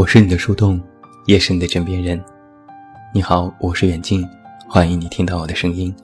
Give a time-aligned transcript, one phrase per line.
[0.00, 0.80] 我是你的树洞，
[1.26, 2.18] 也是你的枕边人。
[3.12, 4.26] 你好，我是远近，
[4.66, 5.94] 欢迎你听到我的声音。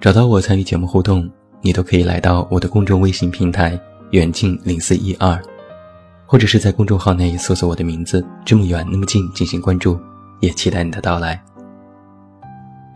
[0.00, 1.30] 找到我参与节目互动，
[1.62, 3.78] 你都可以来到我的公众微信平台
[4.10, 5.40] “远近零四一二”，
[6.26, 9.96] 或者是在公众号内搜索我的名字“这么远那么近”进行关注，
[10.40, 11.40] 也期待你的到来。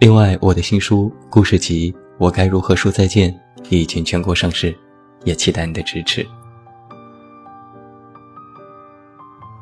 [0.01, 3.33] 另外，我的新书故事集《我该如何说再见》
[3.69, 4.77] 已经全国上市，
[5.23, 6.27] 也期待你的支持。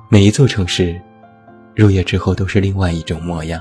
[0.09, 1.01] 每一座城市，
[1.75, 3.61] 入夜之后都是另外一种模样。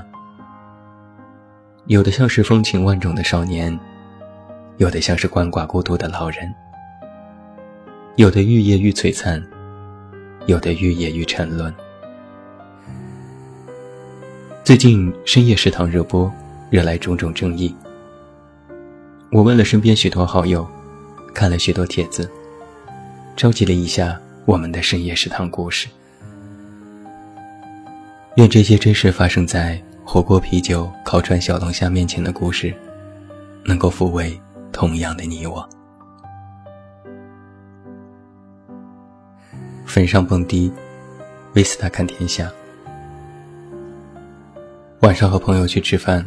[1.86, 3.76] 有的像是风情万种的少年，
[4.76, 6.54] 有的像是鳏寡孤独的老人，
[8.14, 9.44] 有的愈夜愈璀璨，
[10.46, 11.74] 有的愈夜愈沉沦。
[14.62, 16.32] 最近深夜食堂热播，
[16.70, 17.74] 惹来种种争议。
[19.32, 20.64] 我问了身边许多好友，
[21.34, 22.30] 看了许多帖子，
[23.34, 25.88] 召集了一下我们的深夜食堂故事。
[28.36, 32.74] 愿这些真实发生在火锅、啤酒、烤串、小龙虾面前的故事，
[33.64, 34.38] 能够抚慰
[34.70, 35.66] 同样的你我。
[39.86, 40.70] 坟上蹦迪，
[41.54, 42.52] 维斯塔看天下。
[45.00, 46.22] 晚上和朋友去吃饭，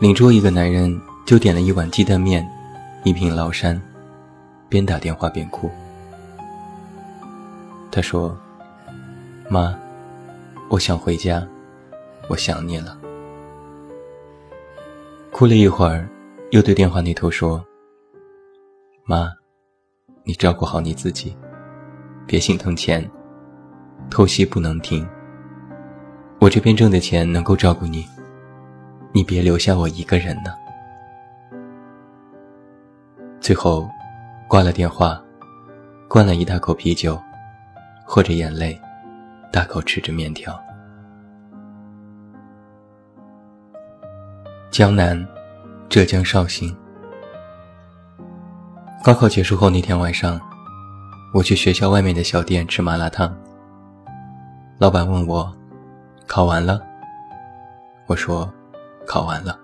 [0.00, 2.44] 邻桌一个男人就点了一碗鸡蛋面，
[3.04, 3.80] 一瓶崂山，
[4.68, 5.70] 边打电话边哭。
[7.92, 8.36] 他说
[9.48, 9.78] ：“妈。”
[10.68, 11.46] 我想回家，
[12.28, 12.98] 我想你了。
[15.30, 16.08] 哭了一会儿，
[16.50, 17.64] 又对电话那头说
[19.06, 19.32] ：“妈，
[20.24, 21.36] 你照顾好你自己，
[22.26, 23.08] 别心疼钱，
[24.10, 25.08] 透析不能停。
[26.40, 28.04] 我这边挣的钱能够照顾你，
[29.12, 30.52] 你别留下我一个人呢。”
[33.40, 33.88] 最后，
[34.48, 35.22] 挂了电话，
[36.08, 37.16] 灌了一大口啤酒，
[38.04, 38.76] 和着眼泪。
[39.52, 40.58] 大口吃着面条。
[44.70, 45.26] 江南，
[45.88, 46.76] 浙江绍兴。
[49.02, 50.38] 高考结束后那天晚上，
[51.32, 53.34] 我去学校外面的小店吃麻辣烫。
[54.78, 55.50] 老板问我
[56.26, 56.82] ：“考完了？”
[58.06, 58.52] 我说
[59.06, 59.58] ：“考完了。”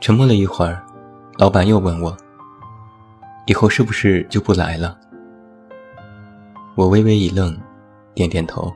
[0.00, 0.82] 沉默了一会儿，
[1.36, 2.16] 老板又问我
[3.46, 4.96] ：“以后是不是就不来了？”
[6.76, 7.54] 我微微一愣。
[8.16, 8.74] 点点头，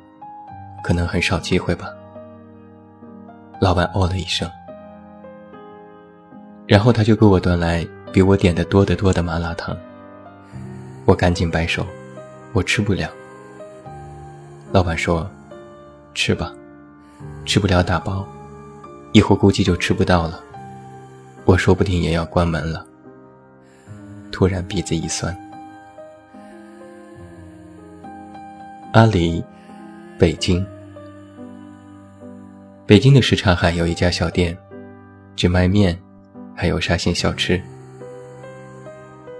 [0.84, 1.89] 可能很少机会吧。
[3.59, 4.47] 老板哦了一声，
[6.67, 9.75] 然后他就给我端来比我点的多得多的麻辣烫。
[11.06, 11.87] 我赶紧摆手，
[12.53, 13.09] 我吃不了。
[14.73, 15.27] 老板说
[16.15, 16.53] ：“吃吧，
[17.47, 18.28] 吃不了打包，
[19.12, 20.39] 一会估计就吃不到了。
[21.47, 22.84] 我说不定也要关门了。”
[24.31, 25.34] 突然鼻子一酸。
[28.93, 29.41] 阿里，
[30.19, 30.67] 北京。
[32.84, 34.56] 北京的什刹海有一家小店，
[35.37, 35.97] 只卖面，
[36.56, 37.62] 还有沙县小吃。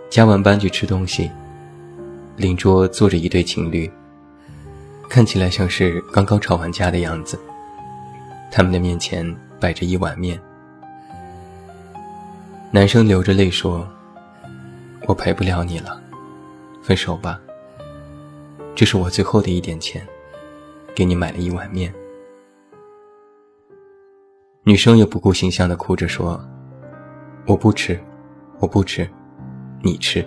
[0.09, 1.29] 加完班去吃东西，
[2.37, 3.91] 邻桌坐着一对情侣，
[5.09, 7.37] 看起来像是刚刚吵完架的样子。
[8.53, 9.27] 他们的面前
[9.59, 10.41] 摆着一碗面。
[12.71, 13.85] 男生流着泪说
[15.09, 16.01] ：“我陪不了你了，
[16.85, 17.41] 分手吧。”
[18.75, 20.07] 这是我最后的一点钱，
[20.95, 21.95] 给你买了一碗面。
[24.63, 26.41] 女生也不顾形象的哭着说
[27.47, 28.01] ：“我不吃，
[28.59, 29.09] 我不吃，
[29.83, 30.27] 你吃。”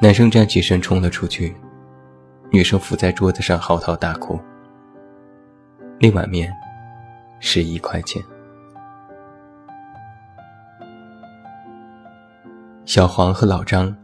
[0.00, 1.54] 男生站起身冲了出去，
[2.50, 4.40] 女生伏在桌子上嚎啕大哭。
[6.00, 6.52] 那碗面，
[7.38, 8.20] 十一块钱。
[12.84, 13.96] 小黄和老张。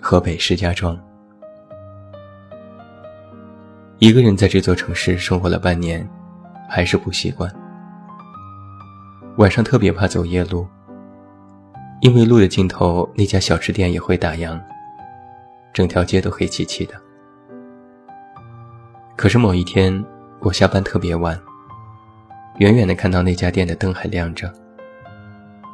[0.00, 0.98] 河北石家庄，
[3.98, 6.08] 一个人在这座城市生活了半年，
[6.68, 7.52] 还是不习惯。
[9.38, 10.66] 晚上特别怕走夜路，
[12.00, 14.58] 因为路的尽头那家小吃店也会打烊，
[15.72, 16.94] 整条街都黑漆漆的。
[19.16, 20.02] 可是某一天，
[20.38, 21.38] 我下班特别晚，
[22.58, 24.50] 远远的看到那家店的灯还亮着。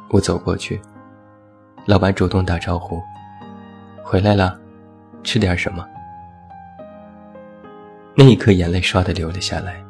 [0.09, 0.81] 我走过去，
[1.85, 2.99] 老板主动打招呼。
[4.07, 4.55] 回来了，
[5.23, 5.83] 吃点什么？
[8.13, 9.83] 那一刻，眼泪唰的流了下来。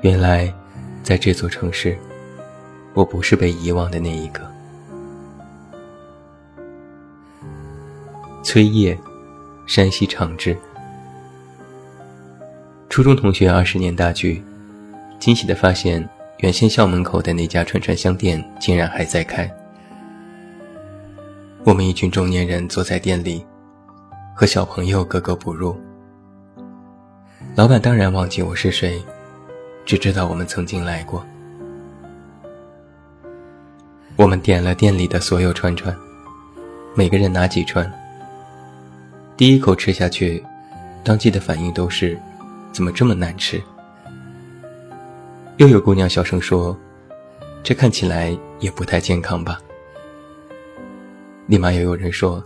[0.00, 0.50] 原来，
[1.02, 1.96] 在这座城市，
[2.94, 4.50] 我不是被遗忘的那一个。
[8.42, 8.98] 崔烨，
[9.66, 10.56] 山西长治。
[12.88, 14.42] 初中同学二十年大聚，
[15.18, 16.08] 惊喜的发现，
[16.38, 19.54] 原先校门口的那家串串香店竟然还在开。
[21.66, 23.44] 我们一群中年人坐在店里，
[24.36, 25.76] 和小朋友格格不入。
[27.56, 29.04] 老板当然忘记我是谁，
[29.84, 31.26] 只知道我们曾经来过。
[34.14, 35.92] 我们点了店里的所有串串，
[36.94, 37.92] 每个人拿几串。
[39.36, 40.40] 第一口吃下去，
[41.02, 42.16] 当即的反应都是：
[42.70, 43.60] 怎么这么难吃？
[45.56, 46.78] 又有姑娘小声说
[47.64, 49.58] ：“这看起来也不太健康吧？”
[51.46, 52.42] 立马又有人说：“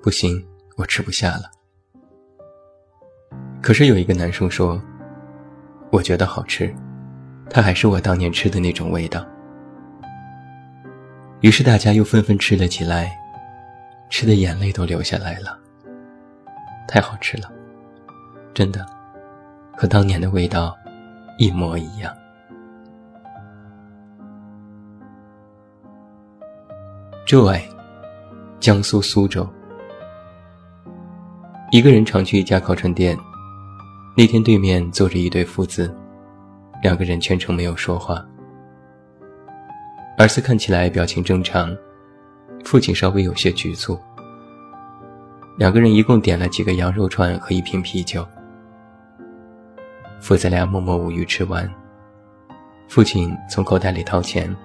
[0.00, 0.40] 不行，
[0.76, 1.50] 我吃不下了。”
[3.60, 4.80] 可是有一个男生说
[5.90, 6.72] ：“我觉得好吃，
[7.50, 9.26] 它还是我当年吃的那种味道。”
[11.42, 13.10] 于是大家又纷纷吃了起来，
[14.10, 15.58] 吃的眼泪都流下来了。
[16.86, 17.50] 太好吃了，
[18.54, 18.86] 真的，
[19.76, 20.76] 和当年的味道。
[21.36, 22.14] 一模一样。
[27.26, 27.60] Joy，
[28.64, 29.46] 江苏苏州。
[31.70, 33.14] 一个人常去一家烤串店，
[34.16, 35.94] 那天对面坐着一对父子，
[36.82, 38.24] 两个人全程没有说话。
[40.16, 41.76] 儿子看起来表情正常，
[42.64, 44.00] 父亲稍微有些局促。
[45.58, 48.26] 两个人一共点了几个羊肉串和一瓶啤酒。
[50.20, 51.70] 父子俩默默无语吃完，
[52.88, 54.56] 父亲从口袋里掏钱。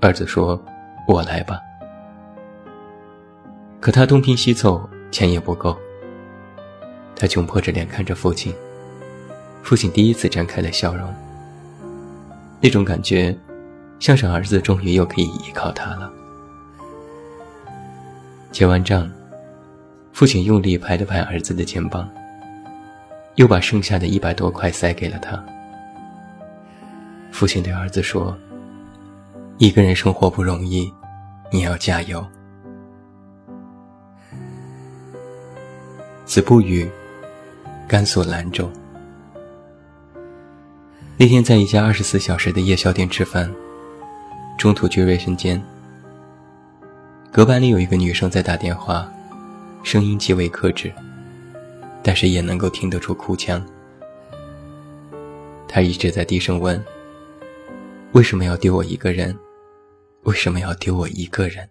[0.00, 0.64] 儿子说
[1.08, 1.58] ：“我来吧。”
[3.84, 5.78] 可他东拼西凑，钱也不够。
[7.14, 8.50] 他窘迫着脸看着父亲，
[9.62, 11.14] 父亲第一次展开了笑容。
[12.62, 13.36] 那种感觉，
[14.00, 16.10] 像是儿子终于又可以依靠他了。
[18.50, 19.06] 结完账，
[20.14, 22.08] 父亲用力拍了拍儿子的肩膀。
[23.34, 25.44] 又把剩下的一百多块塞给了他。
[27.30, 28.34] 父亲对儿子说
[29.58, 30.90] ：“一个人生活不容易，
[31.52, 32.26] 你要加油。”
[36.24, 36.90] 子不语，
[37.86, 38.70] 甘肃兰州。
[41.18, 43.52] 那天在一家二十四小时的夜宵店吃饭，
[44.58, 45.62] 中途去卫生间，
[47.30, 49.06] 隔板里有一个女生在打电话，
[49.82, 50.92] 声音极为克制。
[52.02, 53.64] 但是也能够听得出哭腔。
[55.66, 56.82] 他一直在低声问
[58.12, 59.34] ：“为什么要丢我一个人？
[60.24, 61.66] 为什么要丢我一个人？”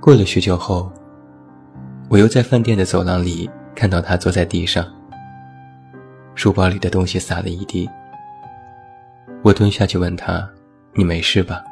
[0.00, 0.90] 过了许久后，
[2.08, 4.86] 我又在饭店的走廊里看到他坐在地上，
[6.36, 7.90] 书包里的东西洒了一地。
[9.42, 10.48] 我蹲下去问他
[10.94, 11.64] ：“你没事吧？”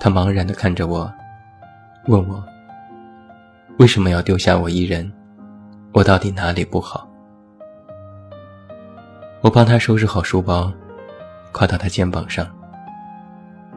[0.00, 1.12] 他茫然地看着我，
[2.06, 2.42] 问我。
[3.78, 5.12] 为什么要丢下我一人？
[5.92, 7.06] 我到底哪里不好？
[9.42, 10.72] 我帮他收拾好书包，
[11.52, 12.48] 跨到他肩膀上，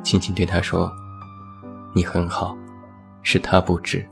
[0.01, 0.89] 轻轻对他说
[1.93, 2.55] ：“你很好，
[3.21, 4.07] 是他不值。”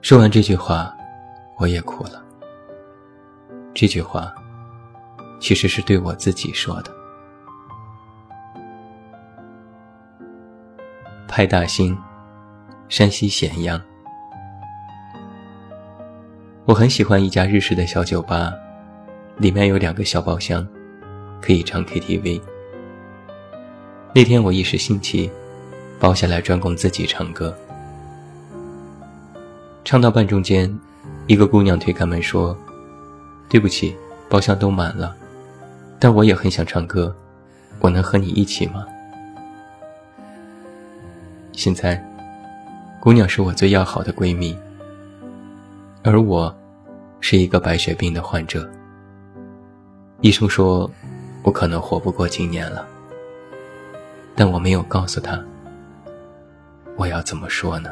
[0.00, 0.96] 说完这句话，
[1.58, 2.22] 我也哭了。
[3.74, 4.32] 这句话，
[5.40, 6.92] 其实是对我自己说的。
[11.26, 11.96] 派大星。
[12.88, 13.78] 山西咸阳，
[16.64, 18.50] 我很喜欢一家日式的小酒吧，
[19.36, 20.66] 里面有两个小包厢，
[21.38, 22.40] 可以唱 KTV。
[24.14, 25.30] 那天我一时兴起，
[26.00, 27.54] 包下来专供自己唱歌。
[29.88, 30.78] 唱到半中间，
[31.26, 32.54] 一个姑娘推开门说
[33.48, 33.96] ：“对不起，
[34.28, 35.16] 包厢都满了，
[35.98, 37.16] 但我也很想唱歌，
[37.80, 38.86] 我能和你一起吗？”
[41.56, 42.04] 现在。
[43.00, 44.54] 姑娘是我最要好的闺蜜，
[46.04, 46.54] 而我，
[47.20, 48.68] 是一个白血病的患者。
[50.20, 50.90] 医生说，
[51.42, 52.86] 我可能活不过今年了。
[54.36, 55.42] 但我没有告诉她，
[56.94, 57.88] 我要怎么说呢？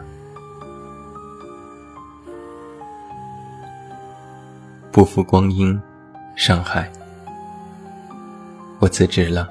[4.97, 5.79] 不负光阴，
[6.37, 6.91] 上海。
[8.79, 9.47] 我辞职了，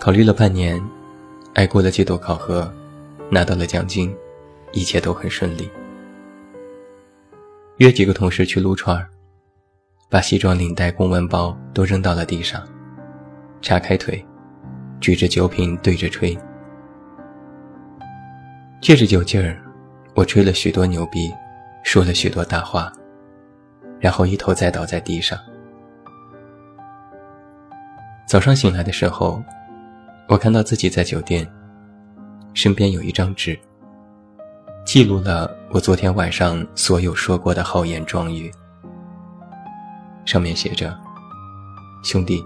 [0.00, 0.82] 考虑了半年，
[1.56, 2.72] 挨过了季度考核，
[3.30, 4.16] 拿到了奖金。
[4.72, 5.70] 一切都很顺利。
[7.76, 9.10] 约几个同事去撸串儿，
[10.08, 12.66] 把西装领带、公文包都扔到了地上，
[13.60, 14.24] 叉开腿，
[15.00, 16.34] 举着酒瓶对着吹。
[18.80, 19.62] 借着酒劲儿，
[20.14, 21.30] 我吹了许多牛逼，
[21.84, 22.90] 说了许多大话，
[24.04, 25.38] 然后一头栽倒在地上。
[28.28, 29.42] 早上醒来的时候，
[30.28, 31.50] 我看到自己在酒店，
[32.52, 33.58] 身边有一张纸。
[34.84, 38.52] 记录了我昨天晚上所有说过的豪言壮语，
[40.26, 40.94] 上面写着
[42.04, 42.44] ：“兄弟，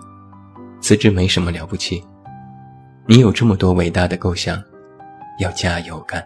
[0.81, 2.05] 辞职没什么了不起，
[3.05, 4.63] 你有这么多伟大的构想，
[5.41, 6.25] 要加油干。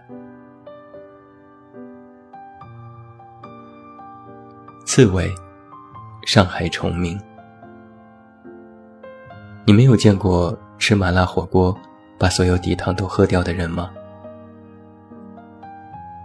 [4.84, 5.32] 刺猬，
[6.26, 7.18] 上海崇明。
[9.64, 11.74] 你没有见过吃麻辣火锅
[12.18, 13.90] 把所有底汤都喝掉的人吗？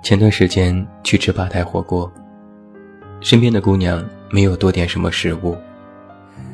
[0.03, 2.11] 前段时间去吃八台火锅，
[3.21, 5.55] 身边的姑娘没有多点什么食物，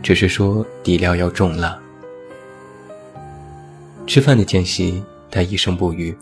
[0.03, 1.79] 只是说底料要重辣。
[4.05, 6.15] 吃饭的间隙，她一声不语，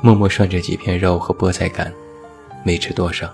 [0.00, 1.92] 默默涮着几片肉和菠菜干，
[2.64, 3.28] 没吃多少。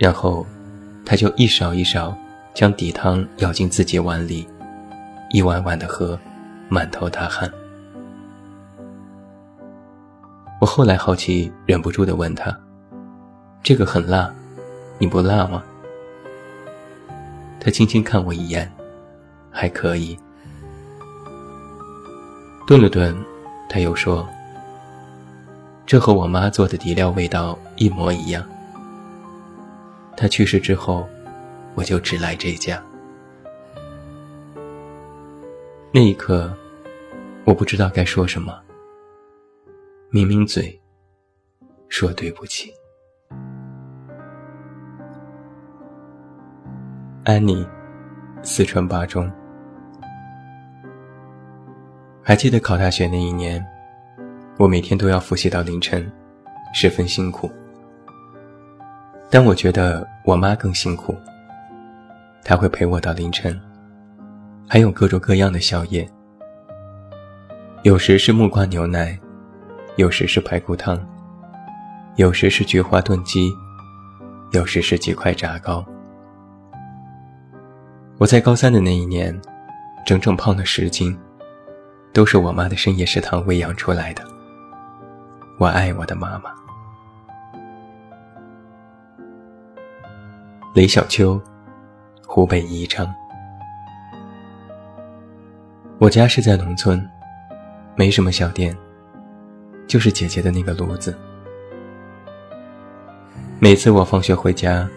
[0.00, 0.46] 然后，
[1.04, 2.16] 他就一勺一勺
[2.54, 4.48] 将底汤舀进自己碗里，
[5.30, 6.18] 一碗碗的喝，
[6.70, 7.52] 满头大汗。
[10.58, 12.58] 我后来好奇，忍不住的问他
[13.62, 14.32] ：“这个很辣，
[14.96, 15.62] 你不辣吗？”
[17.60, 18.72] 他轻轻看我一眼，
[19.50, 20.18] 还可以。
[22.66, 23.14] 顿了顿，
[23.68, 24.26] 他又说
[25.84, 28.42] ：“这和我妈做的底料味道一模一样。
[30.20, 31.08] 他去世之后，
[31.74, 32.84] 我就只来这家。
[35.90, 36.54] 那一刻，
[37.46, 38.52] 我不知道该说什么，
[40.10, 40.78] 抿抿嘴，
[41.88, 42.70] 说对不起。”
[47.24, 47.66] 安妮，
[48.42, 49.32] 四川八中。
[52.22, 53.64] 还记得考大学那一年，
[54.58, 56.12] 我每天都要复习到凌晨，
[56.74, 57.50] 十分辛苦。
[59.30, 61.16] 但我觉得我妈更辛苦，
[62.44, 63.58] 她会陪我到凌晨，
[64.68, 66.06] 还有各种各样的宵夜，
[67.84, 69.16] 有时是木瓜牛奶，
[69.96, 71.00] 有时是排骨汤，
[72.16, 73.52] 有时是菊花炖鸡，
[74.50, 75.84] 有时是几块炸糕。
[78.18, 79.40] 我在高三的那一年，
[80.04, 81.16] 整整胖了十斤。
[82.12, 84.24] 都是我妈的深夜食堂喂养出来的。
[85.58, 86.50] 我爱我的妈妈。
[90.72, 91.40] 雷小秋，
[92.24, 93.12] 湖北宜昌。
[95.98, 97.04] 我家是在农村，
[97.96, 98.76] 没什么小店，
[99.88, 101.18] 就是姐姐的那个炉子。
[103.58, 104.88] 每次我放学回家，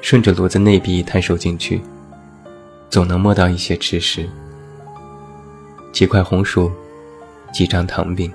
[0.00, 1.80] 顺着炉子内壁探手进去，
[2.90, 4.28] 总能摸到一些吃食。
[5.92, 6.68] 几块红薯，
[7.52, 8.32] 几张糖饼，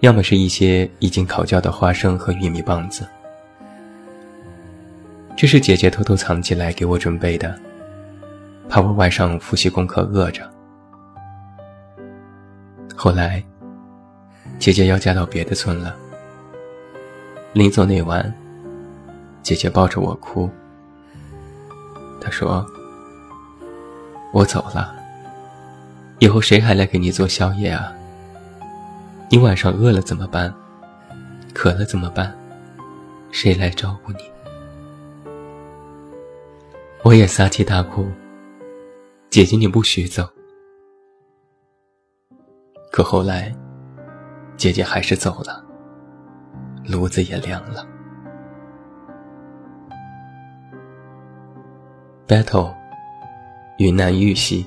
[0.00, 3.06] 要么是一些已经烤焦的花生和玉米棒子。
[5.36, 7.58] 这是姐姐偷偷藏起来给我准备的，
[8.68, 10.48] 怕我晚上复习功课饿着。
[12.94, 13.42] 后来，
[14.58, 15.94] 姐姐要嫁到别的村了。
[17.52, 18.32] 临走那晚，
[19.42, 20.48] 姐姐抱着我哭，
[22.20, 22.64] 她说
[24.32, 24.94] ：“我走了。”
[26.20, 27.92] 以后谁还来给你做宵夜啊？
[29.28, 30.54] 你晚上饿了怎么办？
[31.52, 32.32] 渴了怎么办？
[33.32, 34.18] 谁来照顾你？
[37.04, 38.10] 我也撒气大哭。
[39.28, 40.26] 姐姐，你不许走。
[42.90, 43.54] 可后来，
[44.56, 45.62] 姐姐还是走了，
[46.88, 47.86] 炉子也凉了。
[52.26, 52.74] Battle，
[53.76, 54.66] 云南玉溪。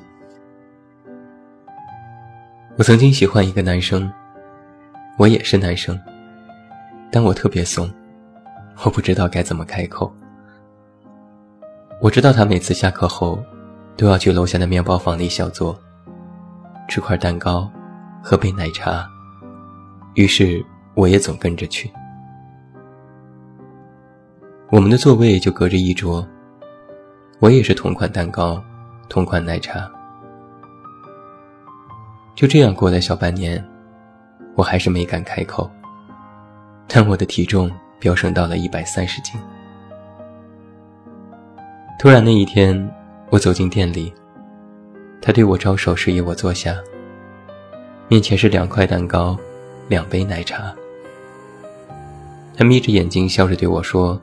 [2.77, 4.13] 我曾经喜欢一个男生，
[5.17, 5.99] 我也是男生，
[7.11, 7.91] 但我特别怂，
[8.83, 10.15] 我不知道该怎么开口。
[11.99, 13.43] 我知道他每次下课后，
[13.95, 15.75] 都要去楼下的面包房里小坐，
[16.87, 17.67] 吃块蛋糕，
[18.21, 19.09] 喝杯奶茶，
[20.13, 20.63] 于是
[20.93, 21.91] 我也总跟着去。
[24.69, 26.25] 我们的座位就隔着一桌，
[27.39, 28.63] 我也是同款蛋糕，
[29.09, 29.89] 同款奶茶。
[32.35, 33.67] 就这样过了小半年，
[34.55, 35.67] 我还是没敢开口。
[36.87, 39.39] 但我的体重飙升到了一百三十斤。
[41.99, 42.77] 突然那一天，
[43.31, 44.13] 我走进店里，
[45.19, 46.77] 他对我招手，示意我坐下。
[48.07, 49.35] 面前是两块蛋糕，
[49.87, 50.71] 两杯奶茶。
[52.55, 54.19] 他眯着眼睛笑着对我说：“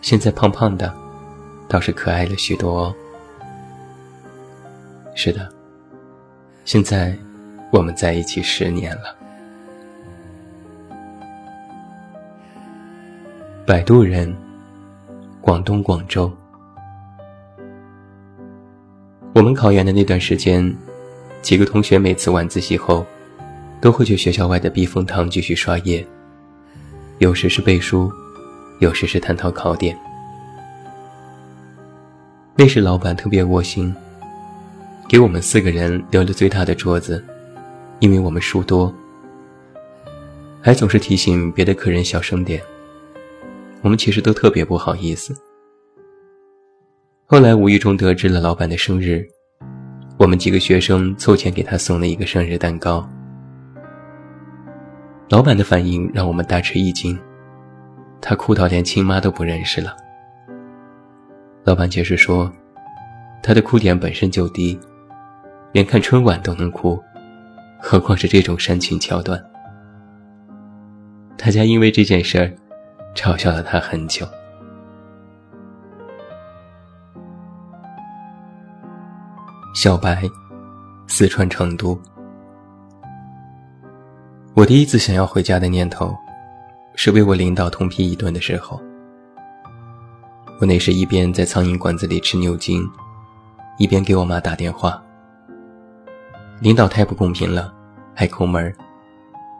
[0.00, 0.90] 现在胖胖的，
[1.68, 2.94] 倒是可爱了许多哦。”
[5.14, 5.46] 是的。
[6.64, 7.14] 现在，
[7.70, 9.14] 我们在一起十年了。
[13.66, 14.34] 摆渡人，
[15.42, 16.32] 广东广州。
[19.40, 20.76] 我们考研的那段时间，
[21.40, 23.06] 几个同学每次晚自习后，
[23.80, 26.06] 都会去学校外的避风塘继续刷夜。
[27.20, 28.12] 有时是背书，
[28.80, 29.98] 有时是探讨考点。
[32.54, 33.96] 那时老板特别窝心。
[35.08, 37.24] 给我们四个人留了最大的桌子，
[37.98, 38.94] 因为我们书多，
[40.60, 42.62] 还总是提醒别的客人小声点。
[43.80, 45.34] 我们其实都特别不好意思。
[47.32, 49.24] 后来无意中得知了老板的生日，
[50.18, 53.08] 我们几个学生凑钱给他送了一个生日蛋糕。
[55.28, 57.16] 老板的反应让我们大吃一惊，
[58.20, 59.96] 他哭到连亲妈都不认识了。
[61.62, 62.52] 老板解释说，
[63.44, 64.76] 他的哭点本身就低，
[65.70, 67.00] 连看春晚都能哭，
[67.78, 69.40] 何况是这种煽情桥段。
[71.38, 72.52] 大家因为这件事儿，
[73.14, 74.26] 嘲笑了他很久。
[79.82, 80.28] 小白，
[81.06, 81.98] 四川成都。
[84.52, 86.14] 我第一次想要回家的念头，
[86.96, 88.78] 是被我领导痛批一顿的时候。
[90.60, 92.86] 我那时一边在苍蝇馆子里吃牛筋，
[93.78, 95.02] 一边给我妈打电话。
[96.60, 97.72] 领导太不公平了，
[98.14, 98.70] 还抠门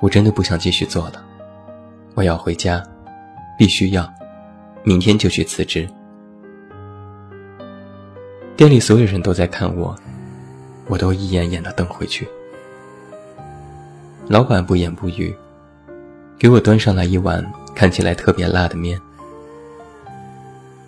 [0.03, 1.25] 我真的不想继续做了，
[2.15, 2.87] 我要回家，
[3.57, 4.07] 必须要，
[4.83, 5.89] 明天就去辞职。
[8.55, 9.99] 店里所有人都在看我，
[10.91, 12.29] 我都一眼眼的瞪回去。
[14.27, 15.33] 老板不言不语，
[16.37, 17.45] 给我端上来一碗
[17.77, 19.01] 看起来特别辣的面。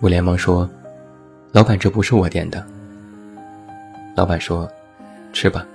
[0.01, 0.69] 我连忙说
[1.53, 2.61] ：“老板，这不是我点的。”
[4.13, 4.69] 老板说
[5.31, 5.65] ：“吃吧，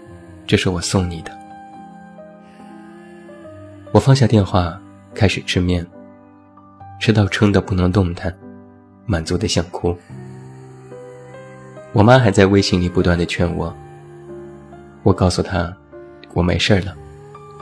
[0.47, 1.33] 这是我送你的。”
[3.93, 4.79] 我放下电话，
[5.15, 5.87] 开始吃面，
[7.01, 8.31] 吃到撑得不能动弹，
[9.07, 9.97] 满足的想哭。
[11.95, 13.75] 我妈还在微信里不断的劝我。
[15.09, 15.75] 我告诉他，
[16.35, 16.95] 我没事了，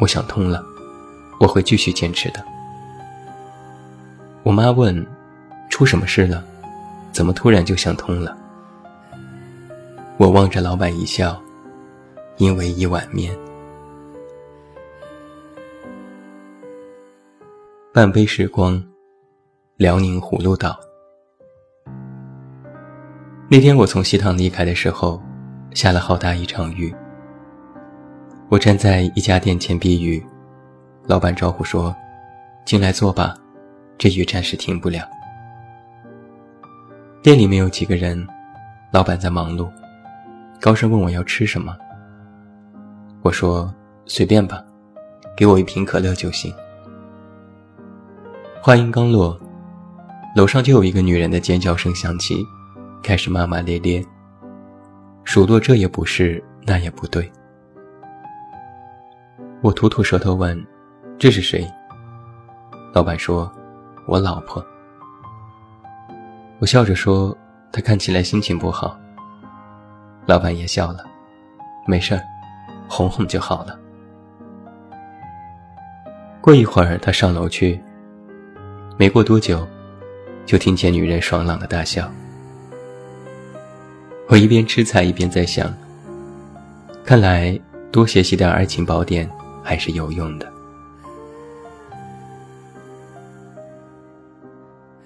[0.01, 0.61] 我想通了，
[1.39, 2.45] 我会继续坚持的。
[4.43, 5.07] 我妈问，
[5.71, 6.43] 出什么事了？
[7.13, 8.37] 怎么突然就想通了？
[10.17, 11.41] 我望着老板一笑，
[12.39, 13.33] 因为一碗面。
[17.95, 18.83] 半杯时光，
[19.77, 20.77] 辽宁葫芦岛。
[23.49, 25.23] 那天我从西塘离开的时候，
[25.75, 26.93] 下了好大一场雨。
[28.49, 30.25] 我站在一家店前避雨，
[31.07, 31.95] 老板招呼说
[32.65, 33.35] ：“进来坐吧，
[33.99, 35.05] 这雨暂时停不了。”
[37.23, 38.25] 店里面有几个人，
[38.93, 39.69] 老板在忙碌，
[40.61, 41.77] 高声问我要吃什么。
[43.23, 43.75] 我说
[44.07, 44.65] ：“随便吧，
[45.37, 46.55] 给我一瓶可乐就行。”
[48.63, 49.37] 话音刚落，
[50.37, 52.37] 楼上就有一个女人的尖叫声响起。
[53.03, 54.05] 开始骂骂咧咧，
[55.25, 57.29] 数落这也不是，那也不对。
[59.67, 60.57] 我吐吐舌头问
[61.19, 61.69] ：“这是谁？”
[62.95, 63.53] 老板说
[64.07, 64.65] ：“我老婆。”
[66.63, 67.37] 我笑着说
[67.73, 68.97] ：“她看起来心情不好。”
[70.25, 71.05] 老板也笑了
[71.85, 72.23] ：“没事儿，
[72.89, 73.77] 哄哄就好了。”
[76.41, 77.83] 过一会儿，他上楼去，
[78.97, 79.67] 没过多久，
[80.45, 82.09] 就听见女人爽朗的大笑。
[84.29, 85.75] 我一边吃菜一边在想，
[87.05, 89.29] 看来多学习点爱情宝典
[89.67, 90.49] 还是有用的。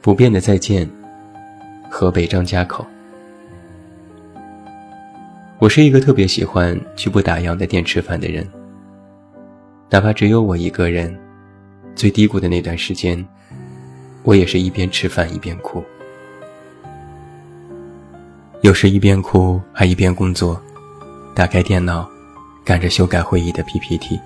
[0.03, 0.87] 不变的再见，
[1.91, 2.85] 河北张家口。
[5.59, 8.47] 我是一个特别喜欢去不打烊的店吃饭的人，
[9.89, 11.19] 哪怕只有我一个人，
[11.95, 13.27] 最低谷的那段时间，
[14.25, 15.83] 我也是一边吃饭一边哭。
[18.61, 20.61] 有时一边哭还一边工作，
[21.35, 22.07] 打开电脑，
[22.63, 24.21] 赶着修改会议的 PPT。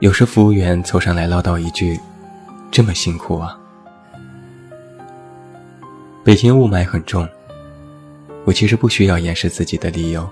[0.00, 1.98] 有时服务员凑上来唠叨一句
[2.70, 3.58] ：“这么辛苦啊！”
[6.22, 7.28] 北京雾霾很重，
[8.44, 10.28] 我其实不需要掩饰自己的理由。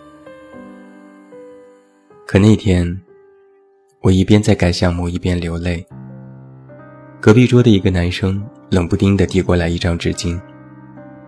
[2.29, 3.01] 可那天，
[4.03, 5.85] 我一边在改项目一边流泪。
[7.21, 10.41] 隔壁桌的一个男生冷不丁地递过来一张纸巾，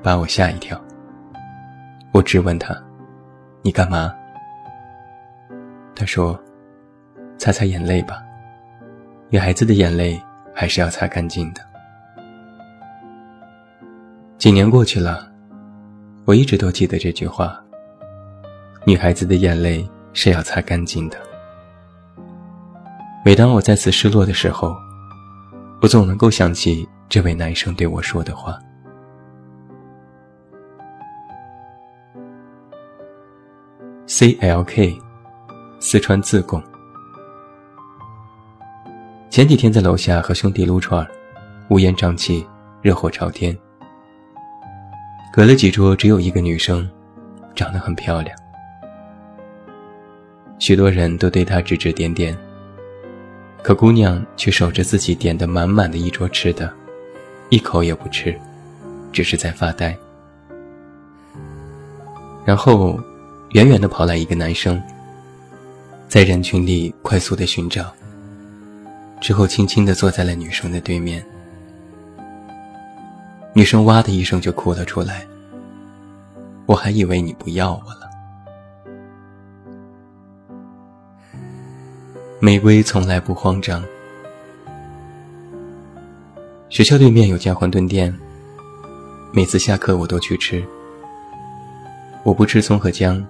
[0.00, 0.80] 把我吓一跳。
[2.12, 2.72] 我质问他
[3.62, 4.14] ：“你干嘛？”
[5.96, 6.38] 他说
[7.36, 8.22] ：“擦擦眼泪吧，
[9.30, 10.18] 女孩子的眼泪
[10.54, 11.60] 还是要擦干净的。”
[14.38, 15.28] 几年过去了，
[16.24, 17.60] 我一直都记得这句话
[18.86, 21.18] ：“女孩子的眼泪是要擦干净的。”
[23.24, 24.74] 每当我再次失落的时候，
[25.82, 28.58] 我总能够想起这位男生对我说的话。
[34.06, 34.98] C.L.K，
[35.80, 36.62] 四川自贡。
[39.30, 41.06] 前几天在楼下和兄弟撸串
[41.68, 42.44] 乌烟瘴气，
[42.80, 43.56] 热火朝天。
[45.30, 46.88] 隔了几桌，只有一个女生，
[47.54, 48.34] 长得很漂亮。
[50.58, 52.36] 许多人都对她指指点点，
[53.62, 56.72] 可姑娘却守着自己点的满满的一桌吃的，
[57.50, 58.34] 一口也不吃，
[59.12, 59.96] 只是在发呆。
[62.46, 62.98] 然后，
[63.50, 64.82] 远远的跑来一个男生，
[66.08, 67.92] 在人群里快速的寻找，
[69.20, 71.24] 之后轻轻的坐在了女生的对面。
[73.52, 75.26] 女生哇的一声就哭了出来。
[76.66, 78.08] 我还以为你不要我了。
[82.40, 83.82] 玫瑰从来不慌张。
[86.68, 88.14] 学校对面有家馄饨店，
[89.32, 90.62] 每次下课我都去吃。
[92.22, 93.26] 我不吃葱和姜。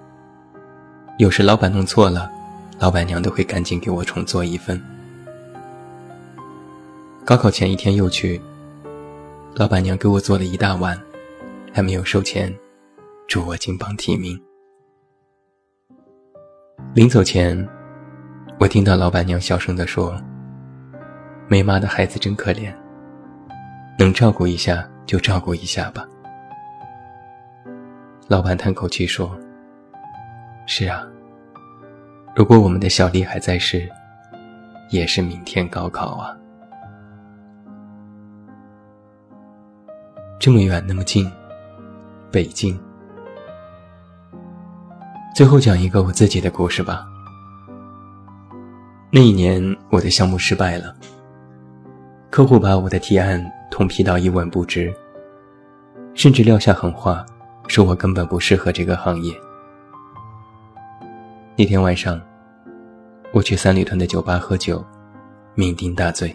[1.17, 2.29] 有时老板弄错了，
[2.77, 4.79] 老板娘都会赶紧给我重做一份。
[7.29, 8.41] 高考前一天又去，
[9.53, 10.99] 老板娘给我做了一大碗，
[11.71, 12.51] 还没有收钱。
[13.27, 14.35] 祝我金榜题名。
[16.95, 17.69] 临走前，
[18.59, 20.19] 我听到老板娘小声地说
[21.47, 22.73] ：“没妈的孩子真可怜，
[23.99, 26.09] 能照顾一下就照顾一下吧。”
[28.27, 29.37] 老板叹口气说
[30.65, 31.05] ：“是啊，
[32.35, 33.87] 如果我们的小丽还在世，
[34.89, 36.35] 也是明天高考啊。
[40.39, 41.29] 这么远，那么近，
[42.31, 42.79] 北京。”
[45.35, 47.05] 最后讲一个我自己的故事吧。
[49.11, 50.95] 那一年我的项目失败了，
[52.29, 54.93] 客户把我的提案痛批到一文不值，
[56.13, 57.25] 甚至撂下狠话，
[57.67, 59.35] 说我根本不适合这个行业。
[61.57, 62.19] 那天晚上，
[63.33, 64.81] 我去三里屯的酒吧喝酒，
[65.57, 66.33] 酩酊大醉。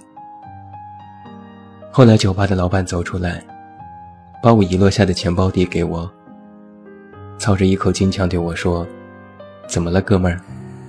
[1.90, 3.43] 后来酒吧的老板走出来，
[4.44, 6.11] 把我遗落下的钱包递给我。
[7.38, 8.87] 操着一口金腔对我说
[9.66, 10.38] ：“怎么了，哥们儿？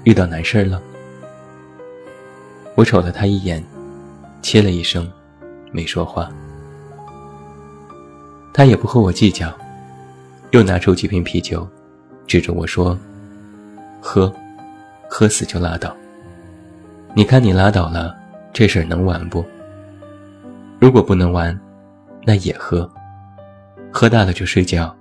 [0.03, 0.81] 遇到难事儿了？”
[2.75, 3.63] 我瞅了他一眼，
[4.41, 5.09] 切了一声，
[5.71, 6.29] 没说话。
[8.53, 9.49] 他也不和我计较，
[10.51, 11.65] 又拿出几瓶啤酒，
[12.27, 12.99] 指着我说
[14.03, 14.29] ：“喝，
[15.09, 15.95] 喝死就拉倒。
[17.13, 18.13] 你看你拉倒了，
[18.51, 19.45] 这事儿能完不？
[20.77, 21.57] 如果不能完，
[22.25, 22.89] 那也喝，
[23.97, 24.93] 喝大了就睡觉。”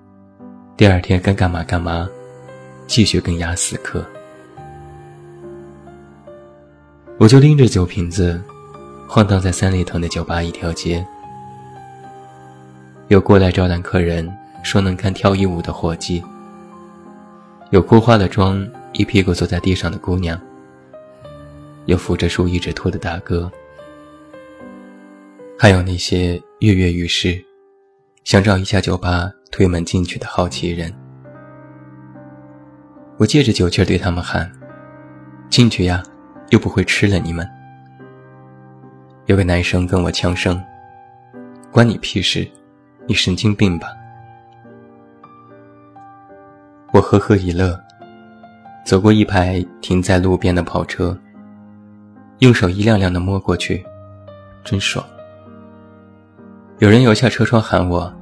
[0.78, 2.08] 第二天该干嘛干嘛，
[2.86, 4.06] 继续跟牙死磕。
[7.18, 8.40] 我就拎着酒瓶子，
[9.08, 11.04] 晃荡在三里屯的酒吧一条街。
[13.08, 16.22] 有过来招揽客人，说能看跳一舞的伙计；
[17.70, 20.38] 有哭花了妆，一屁股坐在地上的姑娘；
[21.86, 23.50] 有扶着树一直吐的大哥；
[25.58, 27.44] 还有那些跃跃欲试，
[28.24, 29.30] 想找一家酒吧。
[29.52, 30.92] 推门进去的好奇人，
[33.18, 34.50] 我借着酒气对他们喊
[35.48, 36.02] ：“进去呀，
[36.50, 37.48] 又不会吃了你们。”
[39.26, 40.60] 有个男生跟我呛声
[41.70, 42.44] ：“关你屁事，
[43.06, 43.86] 你神经病吧？”
[46.92, 47.80] 我呵呵一乐，
[48.84, 51.16] 走过一排停在路边的跑车，
[52.40, 53.86] 用手一辆辆的摸过去，
[54.64, 55.06] 真爽。
[56.84, 58.12] 有人摇下车窗喊我。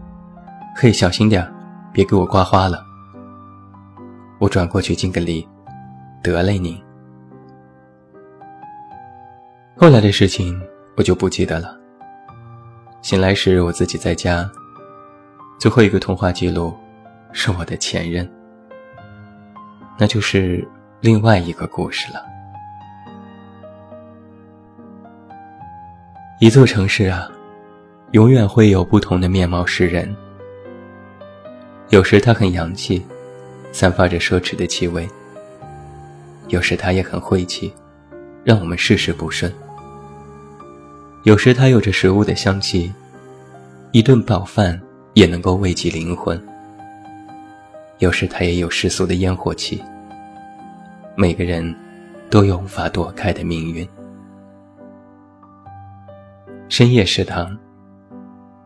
[0.77, 1.45] 嘿，小心点
[1.93, 2.87] 别给我刮花了。
[4.39, 5.45] 我转过去敬个礼，
[6.23, 6.81] 得嘞您。
[9.77, 10.63] 后来的事情
[10.97, 11.77] 我就不记得了。
[13.01, 14.49] 醒来时我自己在家，
[15.59, 16.73] 最后一个通话记录
[17.33, 18.31] 是我的前任，
[19.99, 20.65] 那就是
[21.01, 22.25] 另外一个故事了。
[26.39, 27.29] 一座城市啊，
[28.13, 30.15] 永远会有不同的面貌示人。
[31.89, 33.03] 有时它很洋气，
[33.73, 35.09] 散发着奢侈的气味；
[36.49, 37.73] 有时它也很晦气，
[38.45, 39.51] 让我们事事不顺；
[41.23, 42.93] 有时它有着食物的香气，
[43.93, 44.79] 一顿饱饭
[45.15, 46.39] 也能够慰藉灵魂；
[47.99, 49.83] 有时它也有世俗的烟火气。
[51.15, 51.75] 每个人
[52.29, 53.89] 都有无法躲开的命运。
[56.69, 57.55] 深夜食堂，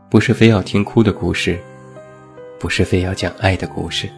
[0.09, 1.59] 不是非要听哭的故事。
[2.59, 4.09] 不是非要讲爱的故事。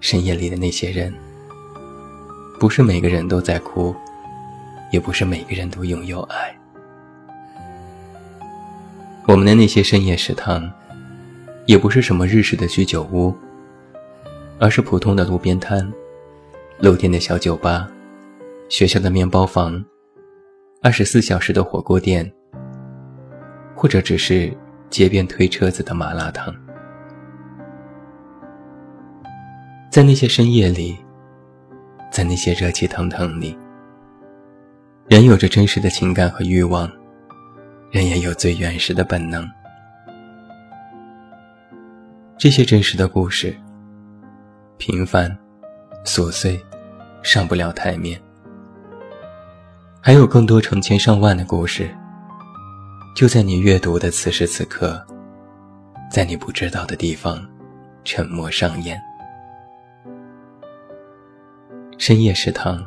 [0.00, 1.12] 深夜里的那些人，
[2.60, 3.96] 不是每个人都在哭，
[4.92, 6.54] 也不是每个人都拥有爱。
[9.26, 10.70] 我们的那些深夜食堂，
[11.64, 13.34] 也不是什么日式的居酒屋，
[14.58, 15.90] 而是普通的路边摊、
[16.80, 17.90] 露天的小酒吧、
[18.68, 19.82] 学校的面包房、
[20.82, 22.30] 二十四小时的火锅店，
[23.82, 24.56] 或者只是。
[24.92, 26.54] 街边推车子的麻辣烫，
[29.90, 30.98] 在那些深夜里，
[32.10, 33.56] 在那些热气腾腾里。
[35.08, 36.92] 人有着真实的情感和欲望，
[37.90, 39.48] 人也有最原始的本能。
[42.36, 43.56] 这些真实的故事，
[44.76, 45.34] 平凡、
[46.04, 46.62] 琐碎，
[47.22, 48.20] 上不了台面。
[50.02, 51.88] 还有更多成千上万的故事，
[53.14, 55.04] 就在你阅读的此时此刻，
[56.10, 57.46] 在你不知道的地方，
[58.04, 58.98] 沉默上演。
[61.98, 62.84] 深夜食堂，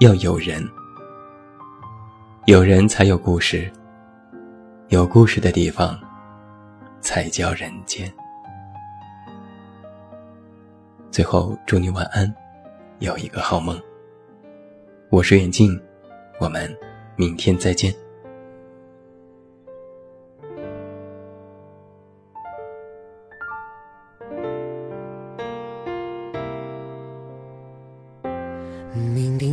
[0.00, 0.66] 要有人。
[2.46, 3.70] 有人才有故事，
[4.88, 5.98] 有故事的地方
[7.00, 8.10] 才叫人间。
[11.10, 12.34] 最后，祝你晚安，
[13.00, 13.80] 有一个好梦。
[15.10, 15.78] 我是远近，
[16.38, 16.74] 我们
[17.16, 17.94] 明天再见。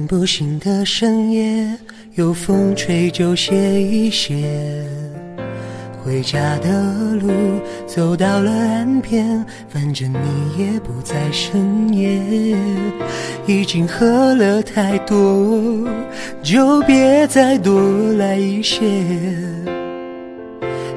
[0.07, 1.67] 不醒的深夜。
[2.15, 4.35] 有风吹就歇一歇，
[6.03, 7.31] 回家的路
[7.87, 10.17] 走到了岸边，反正你
[10.61, 12.19] 也不在深夜。
[13.47, 15.87] 已经喝了太多，
[16.43, 17.81] 就别再多
[18.17, 18.81] 来一些。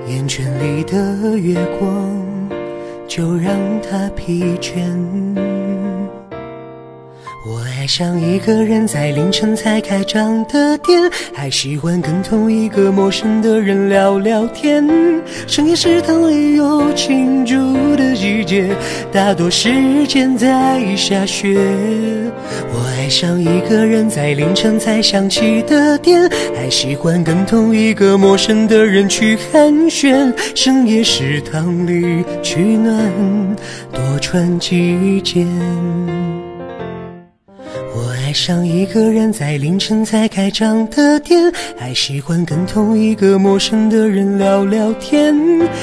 [0.09, 2.11] 眼圈里的月光，
[3.07, 3.57] 就让
[3.89, 4.81] 它疲倦。
[7.47, 10.99] 我爱上一个人在凌晨才开张的店，
[11.35, 14.83] 还喜欢跟同一个陌生的人聊聊天。
[15.47, 17.55] 深夜食堂里有庆祝
[17.97, 18.75] 的季节，
[19.13, 21.55] 大多时间在下雪。
[22.73, 26.27] 我爱上一个人在凌晨才想起的店，
[26.57, 30.33] 还喜欢跟同一个陌生的人去寒暄。
[30.55, 33.55] 深夜食堂里取暖，
[33.93, 35.47] 多穿几件。
[38.25, 45.35] 爱上一个人在凌晨才开张的店，还喜欢跟同一个陌生的人聊聊天。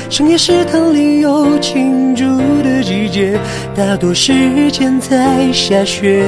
[0.09, 2.25] 深夜食堂里有庆祝
[2.63, 3.39] 的季节，
[3.75, 6.25] 大多时间在下雪。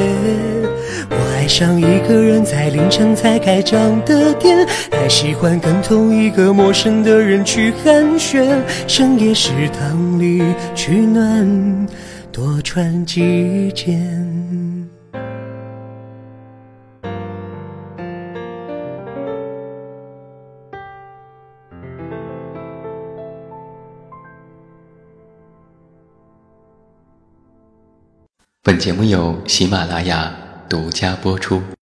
[1.10, 4.56] 我爱上一个人在凌晨才开张的店，
[4.92, 8.48] 还喜欢跟同一个陌生的人去寒暄。
[8.88, 9.50] 深夜食
[9.80, 10.44] 堂里
[10.76, 11.88] 取暖，
[12.32, 14.63] 多穿几件。
[28.66, 30.34] 本节目由喜马拉雅
[30.70, 31.64] 独家播出。